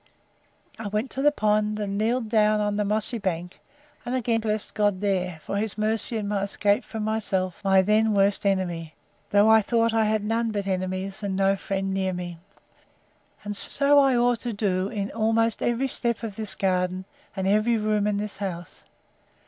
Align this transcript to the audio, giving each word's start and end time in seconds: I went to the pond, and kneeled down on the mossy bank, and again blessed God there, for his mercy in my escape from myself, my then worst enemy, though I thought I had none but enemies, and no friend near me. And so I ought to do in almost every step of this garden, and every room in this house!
I 0.79 0.87
went 0.87 1.11
to 1.11 1.21
the 1.21 1.31
pond, 1.31 1.79
and 1.79 1.95
kneeled 1.95 2.27
down 2.27 2.59
on 2.59 2.75
the 2.75 2.83
mossy 2.83 3.19
bank, 3.19 3.59
and 4.03 4.15
again 4.15 4.41
blessed 4.41 4.73
God 4.73 4.99
there, 4.99 5.39
for 5.43 5.57
his 5.57 5.77
mercy 5.77 6.17
in 6.17 6.27
my 6.27 6.41
escape 6.41 6.83
from 6.83 7.03
myself, 7.03 7.63
my 7.63 7.83
then 7.83 8.11
worst 8.15 8.43
enemy, 8.43 8.95
though 9.29 9.47
I 9.47 9.61
thought 9.61 9.93
I 9.93 10.05
had 10.05 10.23
none 10.23 10.49
but 10.51 10.65
enemies, 10.65 11.21
and 11.21 11.35
no 11.35 11.55
friend 11.55 11.93
near 11.93 12.13
me. 12.13 12.39
And 13.43 13.55
so 13.55 13.99
I 13.99 14.17
ought 14.17 14.39
to 14.39 14.53
do 14.53 14.87
in 14.89 15.11
almost 15.11 15.61
every 15.61 15.87
step 15.87 16.23
of 16.23 16.35
this 16.35 16.55
garden, 16.55 17.05
and 17.35 17.47
every 17.47 17.77
room 17.77 18.07
in 18.07 18.17
this 18.17 18.37
house! 18.37 18.83